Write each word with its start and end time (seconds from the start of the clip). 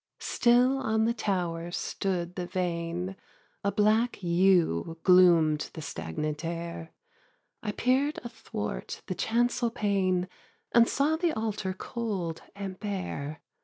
1. 0.17 0.21
Still 0.21 0.77
on 0.79 1.05
the 1.05 1.13
tower 1.13 1.69
stood 1.69 2.33
the 2.33 2.47
vane, 2.47 3.15
A 3.63 3.71
black 3.71 4.17
yew 4.23 4.97
gloom'd 5.03 5.69
the 5.75 5.81
stagnant 5.83 6.43
air, 6.43 6.91
I 7.61 7.71
peer'd 7.71 8.17
athwart 8.23 9.03
the 9.05 9.13
chancel 9.13 9.69
pane 9.69 10.27
And 10.71 10.89
saw 10.89 11.17
the 11.17 11.33
altar 11.33 11.75
cold 11.75 12.41
and 12.55 12.79
bare. 12.79 13.43